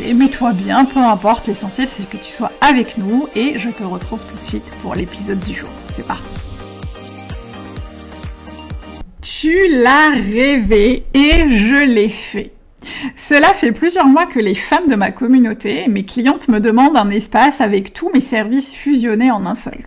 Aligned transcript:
mets-toi 0.00 0.52
bien, 0.52 0.84
peu 0.84 1.00
importe, 1.00 1.46
l'essentiel 1.46 1.88
c'est 1.88 2.08
que 2.08 2.16
tu 2.16 2.32
sois 2.32 2.52
avec 2.60 2.98
nous 2.98 3.28
et 3.34 3.58
je 3.58 3.68
te 3.68 3.82
retrouve 3.82 4.20
tout 4.26 4.36
de 4.36 4.44
suite 4.44 4.72
pour 4.82 4.94
l'épisode 4.94 5.40
du 5.40 5.54
jour. 5.54 5.68
C'est 5.94 6.06
parti 6.06 6.40
Tu 9.20 9.68
l'as 9.68 10.10
rêvé 10.10 11.04
et 11.14 11.48
je 11.48 11.84
l'ai 11.86 12.08
fait. 12.08 12.52
Cela 13.16 13.54
fait 13.54 13.72
plusieurs 13.72 14.06
mois 14.06 14.26
que 14.26 14.40
les 14.40 14.54
femmes 14.54 14.88
de 14.88 14.96
ma 14.96 15.10
communauté, 15.12 15.86
mes 15.88 16.04
clientes 16.04 16.48
me 16.48 16.60
demandent 16.60 16.96
un 16.96 17.10
espace 17.10 17.60
avec 17.60 17.92
tous 17.92 18.10
mes 18.12 18.20
services 18.20 18.74
fusionnés 18.74 19.30
en 19.30 19.46
un 19.46 19.54
seul. 19.54 19.86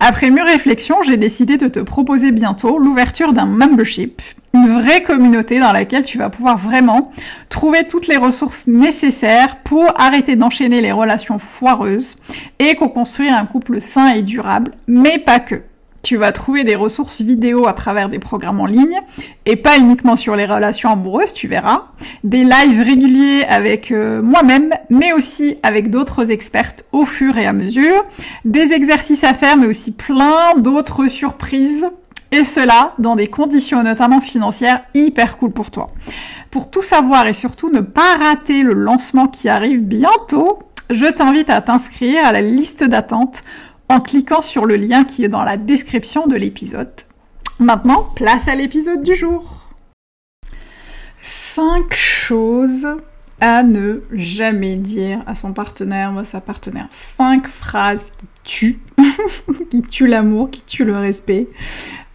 Après 0.00 0.30
mûre 0.30 0.46
réflexion, 0.46 1.02
j'ai 1.02 1.16
décidé 1.16 1.56
de 1.56 1.68
te 1.68 1.80
proposer 1.80 2.32
bientôt 2.32 2.78
l'ouverture 2.78 3.32
d'un 3.32 3.46
membership, 3.46 4.20
une 4.54 4.68
vraie 4.68 5.02
communauté 5.02 5.58
dans 5.58 5.72
laquelle 5.72 6.04
tu 6.04 6.16
vas 6.16 6.30
pouvoir 6.30 6.56
vraiment 6.56 7.12
trouver 7.48 7.86
toutes 7.88 8.06
les 8.06 8.16
ressources 8.16 8.66
nécessaires 8.66 9.58
pour 9.64 9.92
arrêter 10.00 10.36
d'enchaîner 10.36 10.80
les 10.80 10.92
relations 10.92 11.38
foireuses 11.40 12.16
et 12.60 12.76
co-construire 12.76 13.36
un 13.36 13.46
couple 13.46 13.80
sain 13.80 14.14
et 14.14 14.22
durable, 14.22 14.70
mais 14.86 15.18
pas 15.18 15.40
que. 15.40 15.62
Tu 16.04 16.18
vas 16.18 16.32
trouver 16.32 16.64
des 16.64 16.76
ressources 16.76 17.22
vidéo 17.22 17.66
à 17.66 17.72
travers 17.72 18.10
des 18.10 18.18
programmes 18.18 18.60
en 18.60 18.66
ligne 18.66 19.00
et 19.46 19.56
pas 19.56 19.78
uniquement 19.78 20.16
sur 20.16 20.36
les 20.36 20.44
relations 20.44 20.90
amoureuses, 20.90 21.32
tu 21.32 21.48
verras. 21.48 21.84
Des 22.24 22.44
lives 22.44 22.82
réguliers 22.82 23.44
avec 23.48 23.90
euh, 23.90 24.20
moi-même, 24.20 24.74
mais 24.90 25.14
aussi 25.14 25.56
avec 25.62 25.88
d'autres 25.88 26.30
expertes 26.30 26.84
au 26.92 27.06
fur 27.06 27.38
et 27.38 27.46
à 27.46 27.54
mesure. 27.54 28.04
Des 28.44 28.72
exercices 28.72 29.24
à 29.24 29.32
faire, 29.32 29.56
mais 29.56 29.66
aussi 29.66 29.92
plein 29.92 30.54
d'autres 30.58 31.06
surprises. 31.06 31.86
Et 32.34 32.42
cela 32.42 32.94
dans 32.98 33.14
des 33.14 33.28
conditions 33.28 33.84
notamment 33.84 34.20
financières 34.20 34.82
hyper 34.92 35.36
cool 35.36 35.52
pour 35.52 35.70
toi. 35.70 35.86
Pour 36.50 36.68
tout 36.68 36.82
savoir 36.82 37.28
et 37.28 37.32
surtout 37.32 37.70
ne 37.70 37.78
pas 37.78 38.16
rater 38.16 38.64
le 38.64 38.72
lancement 38.72 39.28
qui 39.28 39.48
arrive 39.48 39.82
bientôt, 39.82 40.58
je 40.90 41.06
t'invite 41.06 41.48
à 41.48 41.62
t'inscrire 41.62 42.26
à 42.26 42.32
la 42.32 42.40
liste 42.40 42.82
d'attente 42.82 43.44
en 43.88 44.00
cliquant 44.00 44.42
sur 44.42 44.66
le 44.66 44.74
lien 44.74 45.04
qui 45.04 45.22
est 45.22 45.28
dans 45.28 45.44
la 45.44 45.56
description 45.56 46.26
de 46.26 46.34
l'épisode. 46.34 46.90
Maintenant, 47.60 48.02
place 48.16 48.48
à 48.48 48.56
l'épisode 48.56 49.04
du 49.04 49.14
jour. 49.14 49.68
5 51.22 51.94
choses 51.94 52.88
à 53.40 53.62
ne 53.62 54.00
jamais 54.12 54.74
dire 54.74 55.22
à 55.26 55.34
son 55.34 55.52
partenaire 55.52 56.12
ou 56.14 56.18
à 56.18 56.24
sa 56.24 56.40
partenaire. 56.40 56.86
5 56.90 57.46
phrases 57.46 58.12
qui 58.16 58.28
tuent, 58.44 58.78
qui 59.70 59.82
tuent 59.82 60.06
l'amour, 60.06 60.50
qui 60.50 60.62
tuent 60.62 60.84
le 60.84 60.96
respect, 60.96 61.48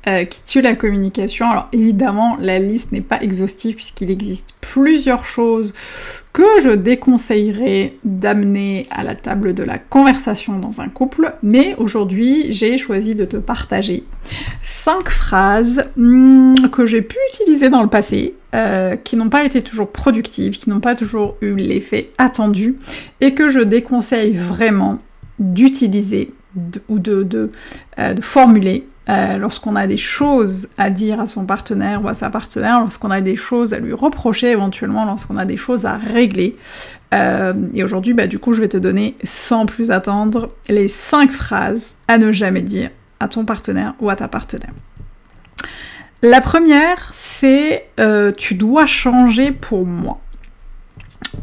euh, 0.07 0.23
qui 0.23 0.41
tue 0.43 0.61
la 0.61 0.75
communication. 0.75 1.49
Alors 1.49 1.67
évidemment, 1.73 2.31
la 2.39 2.57
liste 2.57 2.93
n'est 2.93 3.01
pas 3.01 3.21
exhaustive 3.21 3.75
puisqu'il 3.75 4.09
existe 4.09 4.47
plusieurs 4.61 5.25
choses 5.25 5.73
que 6.31 6.61
je 6.63 6.69
déconseillerais 6.69 7.95
d'amener 8.05 8.87
à 8.91 9.03
la 9.03 9.15
table 9.15 9.53
de 9.53 9.61
la 9.61 9.77
conversation 9.77 10.57
dans 10.57 10.79
un 10.79 10.87
couple, 10.87 11.33
mais 11.43 11.75
aujourd'hui 11.77 12.53
j'ai 12.53 12.77
choisi 12.77 13.13
de 13.13 13.25
te 13.25 13.35
partager 13.35 14.05
cinq 14.61 15.09
phrases 15.09 15.83
hmm, 15.97 16.69
que 16.71 16.85
j'ai 16.85 17.01
pu 17.01 17.17
utiliser 17.33 17.67
dans 17.67 17.81
le 17.81 17.89
passé, 17.89 18.35
euh, 18.55 18.95
qui 18.95 19.17
n'ont 19.17 19.29
pas 19.29 19.43
été 19.43 19.61
toujours 19.61 19.91
productives, 19.91 20.57
qui 20.57 20.69
n'ont 20.69 20.79
pas 20.79 20.95
toujours 20.95 21.35
eu 21.41 21.55
l'effet 21.55 22.11
attendu, 22.17 22.77
et 23.19 23.33
que 23.33 23.49
je 23.49 23.59
déconseille 23.59 24.33
vraiment 24.33 24.99
d'utiliser 25.39 26.31
ou 26.87 26.99
de, 26.99 27.49
euh, 27.99 28.13
de 28.13 28.21
formuler 28.21 28.87
euh, 29.09 29.37
lorsqu'on 29.37 29.75
a 29.75 29.87
des 29.87 29.97
choses 29.97 30.69
à 30.77 30.89
dire 30.89 31.19
à 31.19 31.25
son 31.25 31.45
partenaire 31.45 32.03
ou 32.03 32.07
à 32.07 32.13
sa 32.13 32.29
partenaire, 32.29 32.79
lorsqu'on 32.79 33.09
a 33.09 33.21
des 33.21 33.35
choses 33.35 33.73
à 33.73 33.79
lui 33.79 33.93
reprocher 33.93 34.51
éventuellement, 34.51 35.03
lorsqu'on 35.05 35.37
a 35.37 35.45
des 35.45 35.57
choses 35.57 35.85
à 35.85 35.97
régler. 35.97 36.57
Euh, 37.13 37.53
et 37.73 37.83
aujourd'hui, 37.83 38.13
bah, 38.13 38.27
du 38.27 38.37
coup, 38.37 38.53
je 38.53 38.61
vais 38.61 38.67
te 38.67 38.77
donner, 38.77 39.15
sans 39.23 39.65
plus 39.65 39.89
attendre, 39.89 40.49
les 40.67 40.87
5 40.87 41.31
phrases 41.31 41.97
à 42.07 42.17
ne 42.17 42.31
jamais 42.31 42.61
dire 42.61 42.91
à 43.19 43.27
ton 43.27 43.45
partenaire 43.45 43.95
ou 43.99 44.09
à 44.09 44.15
ta 44.15 44.27
partenaire. 44.27 44.73
La 46.21 46.41
première, 46.41 47.09
c'est 47.11 47.87
euh, 47.99 48.31
tu 48.31 48.53
dois 48.53 48.85
changer 48.85 49.51
pour 49.51 49.85
moi. 49.85 50.19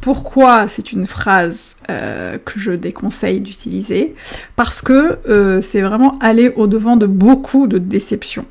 Pourquoi 0.00 0.69
c'est 0.69 0.93
une 0.93 1.06
phrase 1.06 1.75
euh, 1.88 2.36
que 2.44 2.58
je 2.58 2.72
déconseille 2.72 3.38
d'utiliser 3.38 4.16
Parce 4.56 4.82
que 4.82 5.19
euh, 5.28 5.60
c'est 5.60 5.82
vraiment 5.82 6.19
aller 6.19 6.52
au-devant 6.56 6.97
de 6.97 7.06
beaucoup 7.06 7.69
de 7.69 7.78
déceptions. 7.78 8.44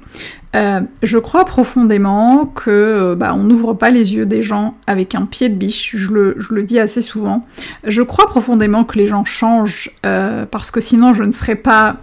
Euh, 0.56 0.79
je 1.03 1.18
crois 1.18 1.44
profondément 1.44 2.46
que 2.46 3.13
bah, 3.16 3.34
on 3.35 3.44
n'ouvre 3.44 3.73
pas 3.73 3.90
les 3.90 4.16
yeux 4.16 4.25
des 4.25 4.41
gens 4.41 4.75
avec 4.88 5.16
un 5.16 5.25
pied 5.25 5.50
de 5.50 5.56
biche, 5.56 5.97
je 5.97 6.13
le, 6.13 6.35
je 6.38 6.53
le 6.53 6.63
dis 6.63 6.79
assez 6.79 7.01
souvent. 7.01 7.46
Je 7.84 8.01
crois 8.01 8.28
profondément 8.28 8.85
que 8.85 8.97
les 8.97 9.06
gens 9.06 9.25
changent 9.25 9.91
parce 10.02 10.72
que 10.72 10.79
sinon 10.79 11.13
je 11.13 11.23
ne 11.23 11.31
serais 11.31 11.56
pas 11.56 11.97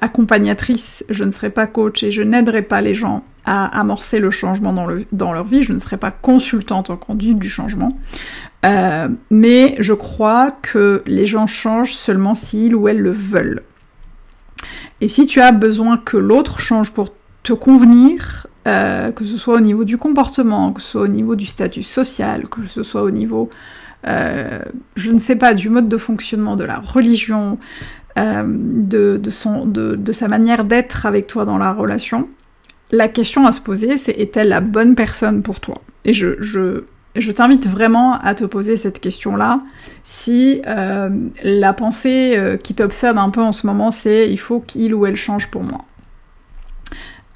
accompagnatrice, 0.00 1.04
je 1.08 1.24
ne 1.24 1.32
serais 1.32 1.50
pas 1.50 1.66
coach 1.66 2.04
et 2.04 2.12
je 2.12 2.22
n'aiderais 2.22 2.62
pas 2.62 2.80
les 2.80 2.94
gens 2.94 3.24
à 3.44 3.66
amorcer 3.78 4.20
le 4.20 4.30
changement 4.30 4.72
dans, 4.72 4.86
le, 4.86 5.04
dans 5.10 5.32
leur 5.32 5.44
vie, 5.44 5.64
je 5.64 5.72
ne 5.72 5.78
serais 5.78 5.96
pas 5.96 6.12
consultante 6.12 6.90
en 6.90 6.96
conduite 6.96 7.40
du 7.40 7.48
changement. 7.48 7.88
Mais 9.30 9.76
je 9.80 9.92
crois 9.94 10.52
que 10.62 10.75
les 11.06 11.26
gens 11.26 11.46
changent 11.46 11.94
seulement 11.94 12.34
s'ils 12.34 12.74
ou 12.74 12.88
elles 12.88 13.00
le 13.00 13.10
veulent. 13.10 13.62
Et 15.00 15.08
si 15.08 15.26
tu 15.26 15.40
as 15.40 15.52
besoin 15.52 15.98
que 15.98 16.16
l'autre 16.16 16.60
change 16.60 16.92
pour 16.92 17.12
te 17.42 17.52
convenir, 17.52 18.46
euh, 18.66 19.12
que 19.12 19.24
ce 19.24 19.36
soit 19.36 19.54
au 19.54 19.60
niveau 19.60 19.84
du 19.84 19.98
comportement, 19.98 20.72
que 20.72 20.80
ce 20.80 20.88
soit 20.88 21.02
au 21.02 21.08
niveau 21.08 21.36
du 21.36 21.46
statut 21.46 21.82
social, 21.82 22.48
que 22.48 22.66
ce 22.66 22.82
soit 22.82 23.02
au 23.02 23.10
niveau, 23.10 23.48
euh, 24.06 24.62
je 24.94 25.10
ne 25.12 25.18
sais 25.18 25.36
pas, 25.36 25.54
du 25.54 25.68
mode 25.68 25.88
de 25.88 25.96
fonctionnement 25.96 26.56
de 26.56 26.64
la 26.64 26.78
religion, 26.78 27.58
de, 28.16 29.20
son, 29.30 29.66
de, 29.66 30.12
sa 30.12 30.26
manière 30.26 30.64
d'être 30.64 31.04
avec 31.04 31.26
toi 31.26 31.44
dans 31.44 31.58
la 31.58 31.74
relation, 31.74 32.30
la 32.90 33.08
question 33.08 33.46
à 33.46 33.52
se 33.52 33.60
poser, 33.60 33.98
c'est 33.98 34.12
est-elle 34.12 34.48
la 34.48 34.60
bonne 34.60 34.94
personne 34.94 35.42
pour 35.42 35.60
toi? 35.60 35.82
Et 36.04 36.12
je, 36.12 36.40
je 36.40 36.84
je 37.18 37.32
t'invite 37.32 37.66
vraiment 37.66 38.18
à 38.20 38.34
te 38.34 38.44
poser 38.44 38.76
cette 38.76 39.00
question-là. 39.00 39.62
Si 40.02 40.62
euh, 40.66 41.10
la 41.42 41.72
pensée 41.72 42.34
euh, 42.36 42.56
qui 42.56 42.74
t'obsède 42.74 43.18
un 43.18 43.30
peu 43.30 43.42
en 43.42 43.52
ce 43.52 43.66
moment, 43.66 43.90
c'est 43.90 44.30
il 44.30 44.38
faut 44.38 44.60
qu'il 44.60 44.94
ou 44.94 45.06
elle 45.06 45.16
change 45.16 45.48
pour 45.48 45.62
moi. 45.62 45.84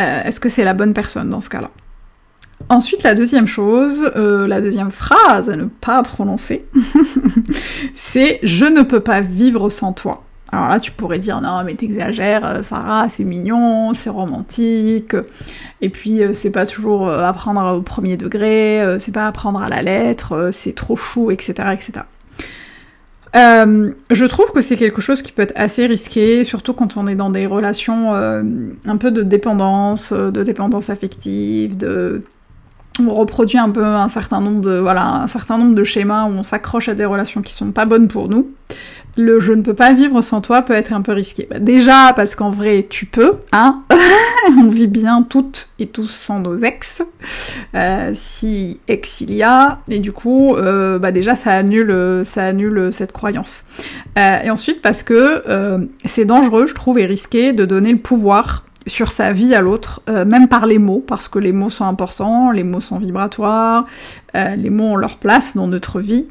Euh, 0.00 0.23
est-ce 0.25 0.41
que 0.41 0.49
c'est 0.49 0.65
la 0.65 0.75
bonne 0.75 0.94
personne 0.94 1.31
dans 1.31 1.41
ce 1.41 1.49
cas-là? 1.50 1.71
Ensuite, 2.69 3.03
la 3.03 3.15
deuxième 3.15 3.49
chose, 3.49 4.12
la 4.15 4.61
deuxième 4.61 4.91
phrase 4.91 5.49
à 5.49 5.56
ne 5.56 5.65
pas 5.65 6.03
prononcer, 6.03 6.67
c'est 7.94 8.38
je 8.43 8.67
ne 8.67 8.83
peux 8.83 9.00
pas 9.00 9.23
vivre 9.23 9.71
sans 9.71 9.93
toi. 9.93 10.23
Alors 10.52 10.69
là, 10.69 10.81
tu 10.81 10.91
pourrais 10.91 11.19
dire 11.19 11.41
non, 11.41 11.62
mais 11.64 11.75
t'exagères, 11.75 12.44
euh, 12.44 12.62
Sarah, 12.62 13.08
c'est 13.08 13.25
mignon, 13.25 13.94
c'est 13.94 14.11
romantique, 14.11 15.14
et 15.81 15.88
puis 15.88 16.23
euh, 16.23 16.32
c'est 16.35 16.50
pas 16.50 16.67
toujours 16.67 17.08
euh, 17.08 17.23
apprendre 17.25 17.79
au 17.79 17.82
premier 17.82 18.17
degré, 18.17 18.97
c'est 18.99 19.14
pas 19.14 19.26
apprendre 19.26 19.62
à 19.62 19.69
la 19.69 19.82
lettre, 19.82 20.50
c'est 20.52 20.75
trop 20.75 20.97
chou, 20.97 21.31
etc., 21.31 21.52
etc. 21.73 22.02
Euh, 23.37 23.93
je 24.11 24.25
trouve 24.25 24.50
que 24.52 24.61
c'est 24.61 24.76
quelque 24.76 25.00
chose 25.00 25.23
qui 25.23 25.32
peut 25.32 25.43
être 25.43 25.52
assez 25.55 25.87
risqué, 25.87 26.43
surtout 26.44 26.73
quand 26.75 26.97
on 26.97 27.06
est 27.06 27.14
dans 27.14 27.31
des 27.31 27.47
relations 27.47 28.14
euh, 28.14 28.43
un 28.87 28.97
peu 28.97 29.12
de 29.12 29.23
dépendance, 29.23 30.12
euh, 30.12 30.31
de 30.31 30.43
dépendance 30.43 30.91
affective, 30.91 31.76
de 31.76 32.23
on 32.98 33.14
reproduit 33.14 33.58
un 33.58 33.70
peu 33.70 33.84
un 33.84 34.08
certain 34.08 34.40
nombre 34.40 34.62
de 35.75 35.84
schémas 35.84 36.25
où 36.25 36.32
on 36.32 36.42
s'accroche 36.42 36.88
à 36.88 36.94
des 36.94 37.04
relations 37.04 37.40
qui 37.40 37.52
sont 37.52 37.70
pas 37.70 37.84
bonnes 37.84 38.08
pour 38.08 38.28
nous 38.28 38.50
le 39.16 39.40
je 39.40 39.52
ne 39.52 39.62
peux 39.62 39.75
pas 39.75 39.92
vivre 39.92 40.22
sans 40.22 40.40
toi 40.40 40.62
peut 40.62 40.72
être 40.72 40.92
un 40.92 41.02
peu 41.02 41.12
risqué. 41.12 41.46
Bah, 41.50 41.58
déjà 41.58 42.12
parce 42.14 42.34
qu'en 42.34 42.50
vrai 42.50 42.87
tu 42.88 43.06
peux, 43.06 43.34
hein, 43.52 43.82
on 44.58 44.69
vit 44.69 44.87
bien 44.87 45.22
toutes 45.22 45.69
et 45.78 45.87
tous 45.87 46.08
sans 46.10 46.40
nos 46.40 46.56
ex, 46.56 47.02
euh, 47.75 48.12
si 48.14 48.81
ex 48.88 49.20
il 49.20 49.34
y 49.34 49.42
a, 49.42 49.78
et 49.88 49.98
du 49.98 50.12
coup 50.12 50.56
euh, 50.56 50.98
bah 50.98 51.12
déjà 51.12 51.37
ça 51.37 51.52
annule, 51.52 52.22
ça 52.25 52.44
annule 52.44 52.92
cette 52.92 53.12
croyance. 53.12 53.64
Euh, 54.19 54.42
et 54.42 54.50
ensuite 54.50 54.82
parce 54.82 55.02
que 55.02 55.88
c'est 56.04 56.25
dangereux 56.25 56.66
je 56.66 56.75
trouve 56.75 56.98
et 56.98 57.06
risqué 57.06 57.52
de 57.52 57.64
donner 57.64 57.92
le 57.92 57.98
pouvoir 57.98 58.64
sur 58.87 59.12
sa 59.12 59.32
vie 59.32 59.55
à 59.55 59.61
l'autre, 59.61 60.00
euh, 60.09 60.25
même 60.25 60.49
par 60.49 60.67
les 60.67 60.79
mots, 60.79 61.05
parce 61.06 61.29
que 61.29 61.38
les 61.38 61.53
mots 61.53 61.71
sont 61.71 61.85
importants, 61.85 62.50
les 62.50 62.65
mots 62.65 62.81
sont 62.81 62.97
vibratoires, 62.97 63.87
euh, 64.35 64.56
les 64.56 64.71
mots 64.71 64.93
ont 64.93 64.97
leur 64.97 65.19
place 65.19 65.55
dans 65.55 65.67
notre 65.67 66.00
vie, 66.00 66.29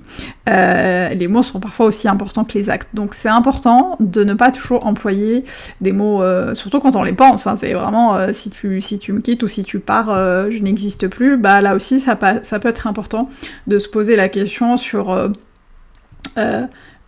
euh, 0.48 1.10
les 1.10 1.28
mots 1.28 1.44
sont 1.44 1.60
parfois 1.60 1.86
aussi 1.86 2.08
importants 2.08 2.44
que 2.44 2.58
les 2.58 2.70
actes. 2.70 2.90
Donc 2.94 3.14
c'est 3.14 3.30
important 3.30 3.98
de 4.00 4.24
ne 4.24 4.34
pas 4.34 4.52
toujours 4.52 4.86
employer 4.88 5.46
des 5.80 5.92
mots, 5.92 6.24
surtout 6.56 6.80
quand 6.80 6.96
on 6.96 7.04
les 7.04 7.14
pense, 7.14 7.46
hein, 7.46 7.56
c'est 7.56 7.74
vraiment 7.74 8.18
si, 8.34 8.50
tu, 8.50 8.68
me 8.70 9.22
quittes 9.22 9.44
ou 9.44 9.48
si 9.48 9.64
tu 9.64 9.80
pars, 9.80 10.08
je 10.50 10.60
n'existe 10.60 11.08
plus, 11.08 11.38
bah 11.38 11.62
là 11.62 11.76
aussi 11.76 12.00
ça, 12.00 12.18
ça 12.42 12.60
peut 12.60 12.70
être 12.70 12.88
important 12.88 13.30
de 13.68 13.78
se 13.80 13.88
poser 13.88 14.16
la 14.16 14.30
question 14.30 14.78
sur... 14.78 15.32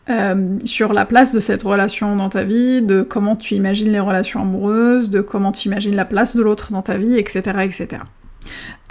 Euh, 0.09 0.57
sur 0.65 0.93
la 0.93 1.05
place 1.05 1.31
de 1.31 1.39
cette 1.39 1.61
relation 1.61 2.15
dans 2.15 2.29
ta 2.29 2.43
vie, 2.43 2.81
de 2.81 3.03
comment 3.03 3.35
tu 3.35 3.53
imagines 3.53 3.91
les 3.91 3.99
relations 3.99 4.41
amoureuses, 4.41 5.11
de 5.11 5.21
comment 5.21 5.51
tu 5.51 5.67
imagines 5.67 5.95
la 5.95 6.05
place 6.05 6.35
de 6.35 6.41
l'autre 6.41 6.71
dans 6.71 6.81
ta 6.81 6.97
vie, 6.97 7.17
etc. 7.17 7.41
etc. 7.61 8.01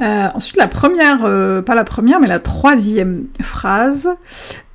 Euh, 0.00 0.28
ensuite, 0.34 0.56
la 0.56 0.68
première, 0.68 1.24
euh, 1.24 1.62
pas 1.62 1.74
la 1.74 1.82
première, 1.82 2.20
mais 2.20 2.28
la 2.28 2.38
troisième 2.38 3.26
phrase, 3.42 4.08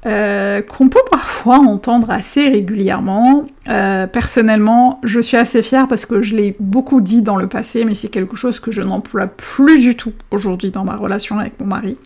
euh, 0.05 0.61
qu'on 0.61 0.87
peut 0.87 1.01
parfois 1.09 1.57
entendre 1.57 2.11
assez 2.11 2.47
régulièrement. 2.47 3.43
Euh, 3.67 4.05
personnellement, 4.05 4.99
je 5.03 5.19
suis 5.19 5.35
assez 5.35 5.63
fière 5.63 5.87
parce 5.87 6.05
que 6.05 6.21
je 6.21 6.35
l'ai 6.35 6.55
beaucoup 6.59 7.01
dit 7.01 7.23
dans 7.23 7.37
le 7.37 7.47
passé, 7.47 7.85
mais 7.85 7.95
c'est 7.95 8.09
quelque 8.09 8.35
chose 8.35 8.59
que 8.59 8.71
je 8.71 8.83
n'emploie 8.83 9.25
plus 9.25 9.79
du 9.79 9.95
tout 9.95 10.13
aujourd'hui 10.29 10.69
dans 10.69 10.83
ma 10.83 10.95
relation 10.95 11.39
avec 11.39 11.59
mon 11.59 11.65
mari. 11.65 11.97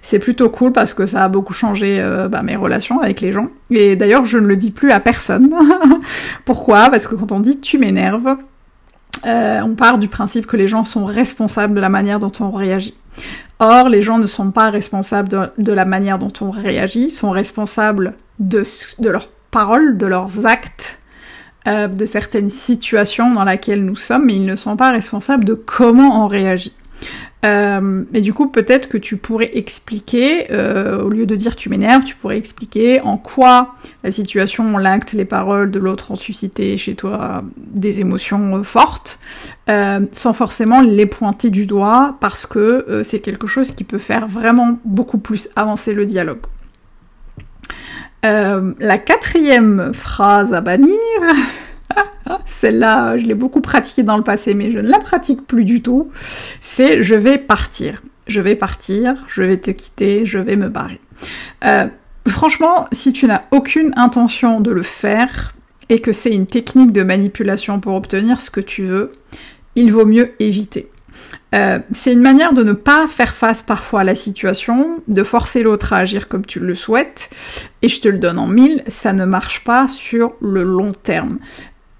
C'est 0.00 0.18
plutôt 0.18 0.48
cool 0.48 0.72
parce 0.72 0.94
que 0.94 1.04
ça 1.04 1.24
a 1.24 1.28
beaucoup 1.28 1.52
changé 1.52 2.00
euh, 2.00 2.28
bah, 2.28 2.42
mes 2.42 2.56
relations 2.56 3.00
avec 3.00 3.20
les 3.20 3.32
gens. 3.32 3.46
Et 3.70 3.96
d'ailleurs, 3.96 4.24
je 4.24 4.38
ne 4.38 4.46
le 4.46 4.56
dis 4.56 4.70
plus 4.70 4.90
à 4.90 5.00
personne. 5.00 5.50
Pourquoi? 6.46 6.88
Parce 6.88 7.06
que 7.06 7.14
quand 7.14 7.32
on 7.32 7.40
dit 7.40 7.60
tu 7.60 7.76
m'énerves, 7.76 8.36
on 9.24 9.74
part 9.76 9.98
du 9.98 10.08
principe 10.08 10.46
que 10.46 10.56
les 10.56 10.68
gens 10.68 10.84
sont 10.84 11.04
responsables 11.04 11.74
de 11.74 11.80
la 11.80 11.88
manière 11.88 12.18
dont 12.18 12.32
on 12.40 12.50
réagit. 12.50 12.94
Or, 13.58 13.88
les 13.88 14.02
gens 14.02 14.18
ne 14.18 14.26
sont 14.26 14.50
pas 14.50 14.70
responsables 14.70 15.28
de, 15.56 15.72
la 15.72 15.84
manière 15.84 16.18
dont 16.18 16.32
on 16.40 16.50
réagit, 16.50 17.10
sont 17.10 17.30
responsables 17.30 18.14
de, 18.40 18.64
leurs 19.08 19.28
paroles, 19.52 19.98
de 19.98 20.06
leurs 20.06 20.46
actes, 20.46 20.98
euh, 21.68 21.86
de 21.86 22.04
certaines 22.04 22.50
situations 22.50 23.34
dans 23.34 23.44
lesquelles 23.44 23.84
nous 23.84 23.94
sommes, 23.94 24.26
mais 24.26 24.34
ils 24.34 24.46
ne 24.46 24.56
sont 24.56 24.76
pas 24.76 24.90
responsables 24.90 25.44
de 25.44 25.54
comment 25.54 26.24
on 26.24 26.26
réagit. 26.26 26.74
Euh, 27.44 28.04
mais 28.12 28.20
du 28.20 28.32
coup, 28.32 28.48
peut-être 28.48 28.88
que 28.88 28.96
tu 28.96 29.16
pourrais 29.16 29.50
expliquer, 29.56 30.52
euh, 30.52 31.02
au 31.02 31.08
lieu 31.08 31.26
de 31.26 31.34
dire 31.34 31.56
tu 31.56 31.68
m'énerves, 31.68 32.04
tu 32.04 32.14
pourrais 32.14 32.38
expliquer 32.38 33.00
en 33.00 33.16
quoi 33.16 33.74
la 34.04 34.12
situation, 34.12 34.78
l'acte, 34.78 35.12
les 35.12 35.24
paroles 35.24 35.70
de 35.70 35.80
l'autre 35.80 36.12
ont 36.12 36.16
suscité 36.16 36.76
chez 36.78 36.94
toi 36.94 37.42
des 37.56 38.00
émotions 38.00 38.58
euh, 38.58 38.62
fortes, 38.62 39.18
sans 40.12 40.32
forcément 40.34 40.82
les 40.82 41.06
pointer 41.06 41.50
du 41.50 41.66
doigt, 41.66 42.16
parce 42.20 42.46
que 42.46 43.02
c'est 43.04 43.20
quelque 43.20 43.46
chose 43.46 43.72
qui 43.72 43.84
peut 43.84 43.98
faire 43.98 44.26
vraiment 44.26 44.78
beaucoup 44.84 45.18
plus 45.18 45.48
avancer 45.56 45.94
le 45.94 46.04
dialogue. 46.04 46.42
la 48.22 48.98
quatrième 48.98 49.92
phrase 49.94 50.52
à 50.52 50.60
bannir, 50.60 50.98
Celle-là, 52.46 53.16
je 53.16 53.26
l'ai 53.26 53.34
beaucoup 53.34 53.60
pratiquée 53.60 54.02
dans 54.02 54.16
le 54.16 54.22
passé, 54.22 54.54
mais 54.54 54.70
je 54.70 54.78
ne 54.78 54.88
la 54.88 54.98
pratique 54.98 55.46
plus 55.46 55.64
du 55.64 55.82
tout. 55.82 56.10
C'est 56.60 57.02
je 57.02 57.14
vais 57.14 57.38
partir. 57.38 58.02
Je 58.28 58.40
vais 58.40 58.54
partir, 58.54 59.16
je 59.28 59.42
vais 59.42 59.56
te 59.56 59.70
quitter, 59.70 60.24
je 60.24 60.38
vais 60.38 60.56
me 60.56 60.68
barrer. 60.68 61.00
Euh, 61.64 61.86
franchement, 62.28 62.86
si 62.92 63.12
tu 63.12 63.26
n'as 63.26 63.42
aucune 63.50 63.92
intention 63.96 64.60
de 64.60 64.70
le 64.70 64.82
faire 64.82 65.52
et 65.88 66.00
que 66.00 66.12
c'est 66.12 66.32
une 66.32 66.46
technique 66.46 66.92
de 66.92 67.02
manipulation 67.02 67.80
pour 67.80 67.94
obtenir 67.94 68.40
ce 68.40 68.50
que 68.50 68.60
tu 68.60 68.84
veux, 68.84 69.10
il 69.74 69.92
vaut 69.92 70.06
mieux 70.06 70.32
éviter. 70.38 70.88
Euh, 71.54 71.78
c'est 71.90 72.12
une 72.12 72.20
manière 72.20 72.52
de 72.52 72.62
ne 72.62 72.72
pas 72.72 73.06
faire 73.06 73.34
face 73.34 73.62
parfois 73.62 74.00
à 74.00 74.04
la 74.04 74.14
situation, 74.14 75.02
de 75.08 75.22
forcer 75.22 75.62
l'autre 75.62 75.92
à 75.92 75.98
agir 75.98 76.28
comme 76.28 76.46
tu 76.46 76.60
le 76.60 76.74
souhaites, 76.74 77.30
et 77.82 77.88
je 77.88 78.00
te 78.00 78.08
le 78.08 78.18
donne 78.18 78.38
en 78.38 78.46
mille, 78.46 78.82
ça 78.86 79.12
ne 79.12 79.24
marche 79.24 79.64
pas 79.64 79.88
sur 79.88 80.34
le 80.40 80.62
long 80.62 80.92
terme. 80.92 81.38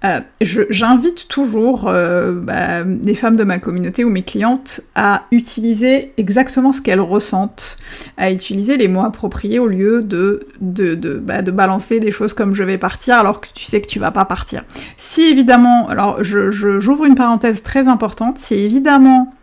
Euh, 0.05 0.19
j'invite 0.41 1.29
toujours 1.29 1.87
euh, 1.87 2.33
bah, 2.33 2.83
les 2.83 3.15
femmes 3.15 3.37
de 3.37 3.45
ma 3.45 3.59
communauté 3.59 4.03
ou 4.03 4.09
mes 4.09 4.23
clientes 4.23 4.81
à 4.95 5.23
utiliser 5.31 6.11
exactement 6.17 6.73
ce 6.73 6.81
qu'elles 6.81 6.99
ressentent, 6.99 7.77
à 8.17 8.29
utiliser 8.29 8.75
les 8.75 8.89
mots 8.89 9.05
appropriés 9.05 9.59
au 9.59 9.67
lieu 9.67 10.03
de, 10.03 10.47
de, 10.59 10.95
de, 10.95 11.13
bah, 11.13 11.41
de 11.41 11.51
balancer 11.51 12.01
des 12.01 12.11
choses 12.11 12.33
comme 12.33 12.53
je 12.53 12.65
vais 12.65 12.77
partir 12.77 13.15
alors 13.15 13.39
que 13.39 13.47
tu 13.53 13.63
sais 13.63 13.79
que 13.79 13.87
tu 13.87 13.99
vas 13.99 14.11
pas 14.11 14.25
partir. 14.25 14.65
Si 14.97 15.21
évidemment, 15.21 15.87
alors 15.87 16.21
j'ouvre 16.21 17.05
je, 17.05 17.07
une 17.07 17.15
parenthèse 17.15 17.63
très 17.63 17.87
importante, 17.87 18.37
si 18.37 18.55
évidemment 18.55 19.33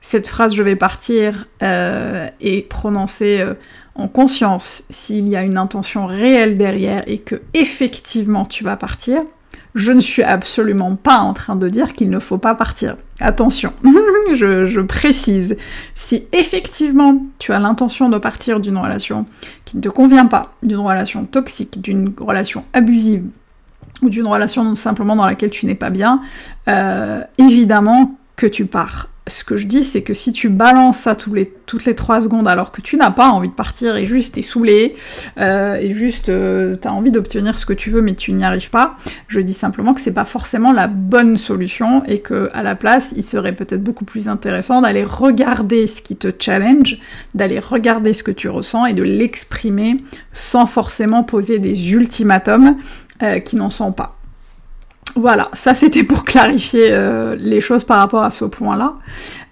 cette 0.00 0.28
phrase 0.28 0.54
je 0.54 0.62
vais 0.62 0.76
partir 0.76 1.46
euh, 1.62 2.26
est 2.40 2.66
prononcée 2.66 3.44
en 3.94 4.08
conscience, 4.08 4.84
s'il 4.88 5.28
y 5.28 5.36
a 5.36 5.42
une 5.42 5.58
intention 5.58 6.06
réelle 6.06 6.56
derrière 6.56 7.02
et 7.06 7.18
que 7.18 7.42
effectivement 7.52 8.46
tu 8.46 8.64
vas 8.64 8.76
partir, 8.76 9.20
je 9.76 9.92
ne 9.92 10.00
suis 10.00 10.22
absolument 10.22 10.96
pas 10.96 11.18
en 11.18 11.34
train 11.34 11.54
de 11.54 11.68
dire 11.68 11.92
qu'il 11.92 12.08
ne 12.08 12.18
faut 12.18 12.38
pas 12.38 12.54
partir. 12.54 12.96
Attention, 13.20 13.74
je, 14.32 14.80
précise. 14.80 15.56
Si 15.94 16.24
effectivement 16.32 17.22
tu 17.38 17.52
as 17.52 17.58
l'intention 17.58 18.08
de 18.08 18.16
partir 18.16 18.58
d'une 18.58 18.78
relation 18.78 19.26
qui 19.66 19.76
ne 19.76 19.82
te 19.82 19.90
convient 19.90 20.26
pas, 20.26 20.52
d'une 20.62 20.78
relation 20.78 21.26
toxique, 21.26 21.80
d'une 21.80 22.12
relation 22.18 22.62
abusive, 22.72 23.26
ou 24.00 24.08
d'une 24.08 24.26
relation 24.26 24.74
simplement 24.76 25.14
dans 25.14 25.26
laquelle 25.26 25.50
tu 25.50 25.66
n'es 25.66 25.74
pas 25.74 25.90
bien, 25.90 26.22
euh, 26.68 27.22
évidemment 27.38 28.16
que 28.36 28.46
tu 28.46 28.64
pars 28.64 29.10
ce 29.28 29.42
que 29.42 29.56
je 29.56 29.66
dis, 29.66 29.82
c'est 29.82 30.02
que 30.02 30.14
si 30.14 30.32
tu 30.32 30.48
balances 30.48 30.98
ça 30.98 31.16
toutes 31.16 31.34
les, 31.34 31.52
toutes 31.66 31.84
les 31.84 31.94
3 31.94 32.22
secondes 32.22 32.46
alors 32.46 32.70
que 32.70 32.80
tu 32.80 32.96
n'as 32.96 33.10
pas 33.10 33.28
envie 33.28 33.48
de 33.48 33.54
partir 33.54 33.96
et 33.96 34.06
juste 34.06 34.34
t'es 34.34 34.42
saoulé, 34.42 34.94
euh, 35.38 35.74
et 35.76 35.92
juste 35.92 36.28
euh, 36.28 36.76
t'as 36.76 36.90
envie 36.90 37.10
d'obtenir 37.10 37.58
ce 37.58 37.66
que 37.66 37.72
tu 37.72 37.90
veux 37.90 38.02
mais 38.02 38.14
tu 38.14 38.32
n'y 38.32 38.44
arrives 38.44 38.70
pas, 38.70 38.96
je 39.26 39.40
dis 39.40 39.54
simplement 39.54 39.94
que 39.94 40.00
c'est 40.00 40.12
pas 40.12 40.24
forcément 40.24 40.72
la 40.72 40.86
bonne 40.86 41.36
solution 41.36 42.04
et 42.06 42.20
que 42.20 42.48
à 42.52 42.62
la 42.62 42.76
place, 42.76 43.14
il 43.16 43.22
serait 43.22 43.54
peut-être 43.54 43.82
beaucoup 43.82 44.04
plus 44.04 44.28
intéressant 44.28 44.80
d'aller 44.80 45.04
regarder 45.04 45.86
ce 45.86 46.02
qui 46.02 46.16
te 46.16 46.28
challenge, 46.38 46.98
d'aller 47.34 47.58
regarder 47.58 48.14
ce 48.14 48.22
que 48.22 48.30
tu 48.30 48.48
ressens 48.48 48.86
et 48.86 48.94
de 48.94 49.02
l'exprimer 49.02 49.96
sans 50.32 50.66
forcément 50.66 51.24
poser 51.24 51.58
des 51.58 51.92
ultimatums 51.92 52.76
euh, 53.22 53.40
qui 53.40 53.56
n'en 53.56 53.70
sont 53.70 53.92
pas. 53.92 54.15
Voilà, 55.16 55.48
ça 55.54 55.72
c'était 55.74 56.04
pour 56.04 56.24
clarifier 56.24 56.88
euh, 56.90 57.36
les 57.38 57.62
choses 57.62 57.84
par 57.84 57.98
rapport 57.98 58.22
à 58.22 58.30
ce 58.30 58.44
point-là. 58.44 58.94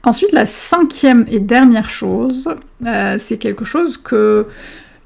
Ensuite, 0.02 0.32
la 0.32 0.44
cinquième 0.44 1.24
et 1.30 1.40
dernière 1.40 1.88
chose, 1.88 2.54
euh, 2.86 3.16
c'est 3.18 3.38
quelque 3.38 3.64
chose 3.64 3.96
que 3.96 4.44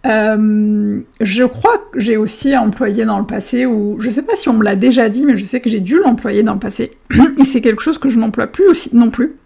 euh, 0.06 1.00
je 1.20 1.44
crois 1.44 1.78
que 1.92 2.00
j'ai 2.00 2.16
aussi 2.16 2.56
employé 2.56 3.04
dans 3.04 3.20
le 3.20 3.24
passé, 3.24 3.66
ou 3.66 4.00
je 4.00 4.10
sais 4.10 4.22
pas 4.22 4.34
si 4.34 4.48
on 4.48 4.54
me 4.54 4.64
l'a 4.64 4.74
déjà 4.74 5.08
dit, 5.08 5.24
mais 5.24 5.36
je 5.36 5.44
sais 5.44 5.60
que 5.60 5.70
j'ai 5.70 5.78
dû 5.78 6.00
l'employer 6.00 6.42
dans 6.42 6.54
le 6.54 6.58
passé, 6.58 6.90
et 7.38 7.44
c'est 7.44 7.60
quelque 7.60 7.82
chose 7.82 7.98
que 7.98 8.08
je 8.08 8.18
n'emploie 8.18 8.48
plus 8.48 8.66
aussi 8.66 8.90
non 8.92 9.10
plus. 9.10 9.36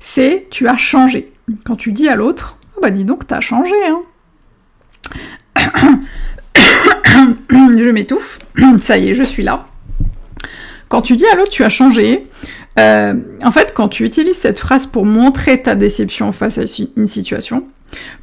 C'est 0.00 0.46
tu 0.50 0.68
as 0.68 0.78
changé. 0.78 1.32
Quand 1.64 1.76
tu 1.76 1.92
dis 1.92 2.08
à 2.08 2.16
l'autre, 2.16 2.58
oh 2.76 2.80
bah 2.80 2.90
dis 2.90 3.04
donc 3.04 3.26
t'as 3.26 3.40
changé, 3.40 3.74
hein. 3.88 4.00
je 7.50 7.90
m'étouffe, 7.90 8.38
ça 8.80 8.96
y 8.96 9.10
est, 9.10 9.14
je 9.14 9.22
suis 9.22 9.42
là. 9.42 9.66
Quand 10.92 11.00
tu 11.00 11.16
dis 11.16 11.26
à 11.26 11.36
l'autre 11.36 11.48
tu 11.48 11.64
as 11.64 11.70
changé, 11.70 12.22
euh, 12.78 13.14
en 13.42 13.50
fait, 13.50 13.72
quand 13.74 13.88
tu 13.88 14.04
utilises 14.04 14.36
cette 14.36 14.60
phrase 14.60 14.84
pour 14.84 15.06
montrer 15.06 15.62
ta 15.62 15.74
déception 15.74 16.32
face 16.32 16.58
à 16.58 16.64
une 16.98 17.06
situation, 17.06 17.64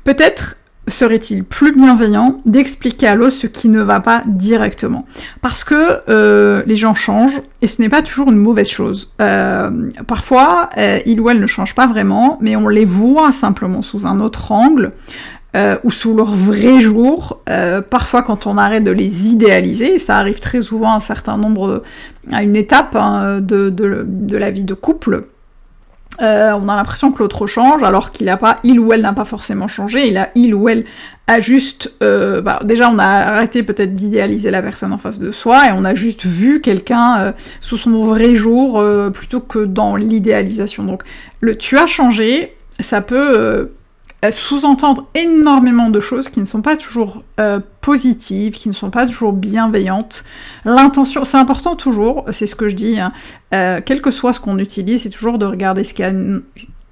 peut-être 0.04 0.58
serait-il 0.88 1.44
plus 1.44 1.72
bienveillant 1.76 2.38
d'expliquer 2.46 3.08
à 3.08 3.16
l'autre 3.16 3.34
ce 3.34 3.48
qui 3.48 3.70
ne 3.70 3.82
va 3.82 4.02
pas 4.02 4.22
directement 4.28 5.08
Parce 5.42 5.64
que 5.64 6.02
euh, 6.10 6.62
les 6.68 6.78
gens 6.78 6.94
changent 6.94 7.42
et 7.64 7.68
ce 7.68 7.82
n'est 7.82 7.90
pas 7.90 8.04
toujours 8.04 8.30
une 8.30 8.38
mauvaise 8.38 8.70
chose. 8.70 9.14
Euh, 9.20 9.90
parfois, 10.06 10.70
il 11.08 11.20
ou 11.22 11.30
elle 11.32 11.40
ne 11.40 11.48
change 11.48 11.74
pas 11.74 11.88
vraiment, 11.88 12.38
mais 12.40 12.56
on 12.56 12.68
les 12.68 12.86
voit 12.86 13.32
simplement 13.32 13.82
sous 13.82 14.06
un 14.06 14.20
autre 14.20 14.52
angle. 14.52 14.92
Euh, 15.56 15.78
ou 15.84 15.92
sous 15.92 16.16
leur 16.16 16.34
vrai 16.34 16.82
jour, 16.82 17.42
euh, 17.50 17.82
parfois 17.82 18.22
quand 18.22 18.46
on 18.46 18.58
arrête 18.58 18.84
de 18.84 18.92
les 18.92 19.32
idéaliser, 19.32 19.96
et 19.96 20.00
ça 20.00 20.18
arrive 20.18 20.40
très 20.40 20.62
souvent 20.62 20.92
à 20.92 20.96
un 20.98 21.00
certain 21.00 21.38
nombre, 21.38 21.84
à 22.32 22.44
une 22.44 22.56
étape 22.56 22.96
hein, 22.96 23.40
de, 23.42 23.70
de, 23.70 24.06
de, 24.08 24.38
la 24.38 24.52
vie 24.52 24.64
de 24.64 24.76
couple, 24.76 25.24
euh, 26.22 26.52
on 26.52 26.68
a 26.68 26.76
l'impression 26.76 27.12
que 27.12 27.20
l'autre 27.20 27.48
change 27.48 27.82
alors 27.82 28.12
qu'il 28.12 28.28
a 28.28 28.36
pas, 28.36 28.58
il 28.64 28.80
ou 28.80 28.92
elle 28.92 29.02
n'a 29.02 29.14
pas 29.14 29.24
forcément 29.24 29.68
changé, 29.70 30.08
il 30.08 30.18
a, 30.18 30.30
il 30.36 30.54
ou 30.54 30.68
elle 30.68 30.84
a 31.28 31.40
juste, 31.40 31.94
euh, 32.04 32.42
bah, 32.42 32.60
déjà 32.64 32.90
on 32.90 33.00
a 33.00 33.06
arrêté 33.06 33.64
peut-être 33.64 33.96
d'idéaliser 33.96 34.52
la 34.52 34.62
personne 34.62 34.92
en 34.92 34.98
face 34.98 35.20
de 35.20 35.32
soi 35.32 35.70
et 35.70 35.72
on 35.72 35.86
a 35.86 35.96
juste 35.96 36.26
vu 36.26 36.60
quelqu'un 36.60 37.20
euh, 37.20 37.32
sous 37.62 37.78
son 37.78 38.04
vrai 38.04 38.36
jour 38.36 38.84
plutôt 39.14 39.40
que 39.40 39.60
dans 39.60 39.96
l'idéalisation. 39.96 40.84
Donc 40.84 41.04
le 41.40 41.58
tu 41.58 41.78
as 41.78 41.88
changé, 41.88 42.56
ça 42.80 43.02
peut 43.02 43.72
sous-entendre 44.32 45.08
énormément 45.16 45.90
de 45.90 46.00
choses 46.00 46.30
qui 46.30 46.40
ne 46.40 46.46
sont 46.46 46.62
pas 46.62 46.76
toujours 46.76 47.24
euh, 47.40 47.60
positives, 47.82 48.54
qui 48.54 48.68
ne 48.68 48.74
sont 48.74 48.90
pas 48.90 49.06
toujours 49.06 49.34
bienveillantes. 49.34 50.24
L'intention, 50.66 51.24
c'est 51.24 51.38
important 51.38 51.76
toujours, 51.76 52.26
c'est 52.32 52.48
ce 52.48 52.56
que 52.56 52.68
je 52.68 52.76
dis, 52.76 53.00
hein, 53.00 53.14
euh, 53.54 53.80
quel 53.86 54.02
que 54.02 54.12
soit 54.12 54.34
ce 54.34 54.40
qu'on 54.40 54.60
utilise, 54.60 55.04
c'est 55.04 55.10
toujours 55.10 55.38
de 55.38 55.46
regarder 55.46 55.84
ce 55.84 55.94
qu'il 55.94 56.06
y 56.06 56.08
a 56.08 56.12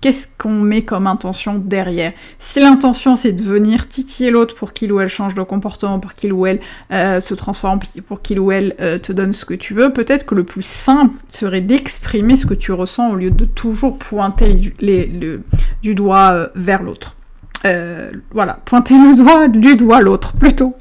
qu'est-ce 0.01 0.27
qu'on 0.37 0.53
met 0.53 0.83
comme 0.83 1.07
intention 1.07 1.55
derrière? 1.55 2.13
Si 2.39 2.59
l'intention 2.59 3.15
c'est 3.15 3.31
de 3.31 3.41
venir 3.41 3.87
titiller 3.87 4.29
l'autre 4.29 4.55
pour 4.55 4.73
qu'il 4.73 4.91
ou 4.91 4.99
elle 4.99 5.09
change 5.09 5.35
de 5.35 5.41
comportement, 5.43 5.99
pour 5.99 6.13
qu'il 6.13 6.33
ou 6.33 6.45
elle 6.45 6.59
euh, 6.91 7.19
se 7.19 7.33
transforme, 7.33 7.79
pour 8.07 8.21
qu'il 8.21 8.39
ou 8.39 8.51
elle 8.51 8.75
euh, 8.79 8.99
te 8.99 9.11
donne 9.11 9.33
ce 9.33 9.45
que 9.45 9.53
tu 9.53 9.73
veux, 9.73 9.91
peut-être 9.91 10.25
que 10.25 10.35
le 10.35 10.43
plus 10.43 10.65
simple 10.65 11.15
serait 11.29 11.61
d'exprimer 11.61 12.37
ce 12.37 12.45
que 12.45 12.53
tu 12.53 12.71
ressens 12.71 13.11
au 13.11 13.15
lieu 13.15 13.31
de 13.31 13.45
toujours 13.45 13.97
pointer 13.97 14.53
du, 14.53 14.75
du 15.81 15.95
doigt 15.95 16.31
euh, 16.31 16.47
vers 16.55 16.83
l'autre. 16.83 17.15
voilà, 18.31 18.59
pointer 18.65 18.93
le 18.93 19.15
doigt 19.15 19.47
du 19.47 19.75
doigt 19.75 20.01
l'autre 20.01 20.33
plutôt. 20.33 20.75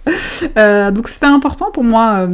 donc 0.57 1.09
c'était 1.09 1.27
important 1.27 1.71
pour 1.73 1.85
moi 1.85 2.29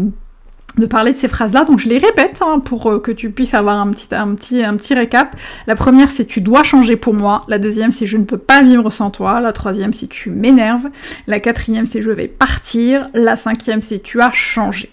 de 0.79 0.87
parler 0.87 1.13
de 1.13 1.17
ces 1.17 1.29
phrases-là, 1.29 1.65
donc 1.65 1.81
je 1.81 1.89
les 1.89 1.99
répète 1.99 2.41
hein, 2.43 2.59
pour 2.59 2.91
euh, 2.91 2.99
que 2.99 3.13
tu 3.13 3.31
puisses 3.31 3.53
avoir 3.53 3.79
un 3.79 3.91
petit, 3.91 4.15
un 4.15 4.35
petit, 4.35 4.63
un 4.63 4.75
petit 4.77 4.95
récap. 4.95 5.37
La 5.67 5.77
première, 5.77 6.11
c'est 6.11 6.25
tu 6.25 6.41
dois 6.41 6.63
changer 6.63 6.97
pour 6.97 7.13
moi. 7.13 7.45
La 7.49 7.59
deuxième, 7.59 7.93
c'est 7.93 8.07
je 8.07 8.17
ne 8.17 8.25
peux 8.25 8.39
pas 8.39 8.63
vivre 8.63 8.91
sans 8.91 9.11
toi. 9.11 9.41
La 9.41 9.53
troisième, 9.53 9.93
c'est 9.93 10.07
tu 10.07 10.31
m'énerves. 10.31 10.89
La 11.27 11.41
quatrième, 11.41 11.85
c'est 11.85 12.01
je 12.01 12.11
vais 12.11 12.29
partir. 12.29 13.09
La 13.13 13.37
cinquième, 13.37 13.83
c'est 13.83 14.03
tu 14.03 14.23
as 14.23 14.31
changé. 14.33 14.91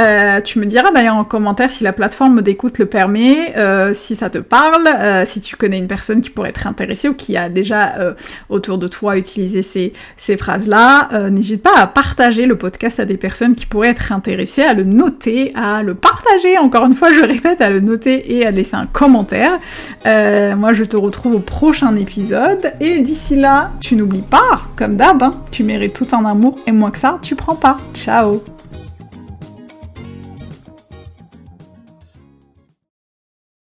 Euh, 0.00 0.40
tu 0.40 0.58
me 0.58 0.66
diras 0.66 0.90
d'ailleurs 0.90 1.16
en 1.16 1.24
commentaire 1.24 1.70
si 1.70 1.84
la 1.84 1.92
plateforme 1.92 2.42
d'écoute 2.42 2.78
le 2.78 2.86
permet, 2.86 3.56
euh, 3.56 3.94
si 3.94 4.16
ça 4.16 4.30
te 4.30 4.38
parle, 4.38 4.88
si 5.26 5.40
tu 5.40 5.56
connais 5.56 5.78
une 5.78 5.86
personne 5.86 6.22
qui 6.22 6.30
pourrait 6.30 6.50
être 6.50 6.66
intéressée 6.66 7.08
ou 7.08 7.14
qui 7.14 7.36
a 7.36 7.48
déjà 7.48 8.14
autour 8.48 8.78
de 8.78 8.88
toi 8.88 9.16
utilisé 9.16 9.62
ces, 9.62 9.92
ces 10.16 10.36
phrases-là. 10.36 11.30
N'hésite 11.30 11.62
pas 11.62 11.76
à 11.76 11.86
partager 11.86 12.46
le 12.46 12.56
podcast 12.56 13.00
à 13.00 13.04
des 13.04 13.16
personnes 13.16 13.54
qui 13.54 13.66
pourraient 13.66 13.90
être 13.90 14.12
intéressées, 14.12 14.62
à 14.62 14.74
le 14.74 14.84
à 15.54 15.82
le 15.82 15.94
partager, 15.94 16.58
encore 16.58 16.86
une 16.86 16.94
fois 16.94 17.12
je 17.12 17.20
répète, 17.20 17.60
à 17.60 17.70
le 17.70 17.80
noter 17.80 18.36
et 18.36 18.46
à 18.46 18.50
laisser 18.50 18.76
un 18.76 18.86
commentaire. 18.86 19.58
Euh, 20.06 20.56
moi 20.56 20.72
je 20.72 20.84
te 20.84 20.96
retrouve 20.96 21.34
au 21.34 21.40
prochain 21.40 21.94
épisode 21.96 22.72
et 22.80 23.00
d'ici 23.00 23.36
là, 23.36 23.70
tu 23.80 23.96
n'oublies 23.96 24.22
pas, 24.22 24.62
comme 24.76 24.96
d'hab, 24.96 25.22
hein, 25.22 25.34
tu 25.50 25.64
mérites 25.64 25.94
tout 25.94 26.08
un 26.12 26.24
amour 26.24 26.58
et 26.66 26.72
moins 26.72 26.90
que 26.90 26.98
ça, 26.98 27.18
tu 27.22 27.34
prends 27.34 27.56
pas. 27.56 27.78
Ciao 27.94 28.42